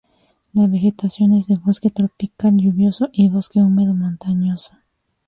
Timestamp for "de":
1.45-1.57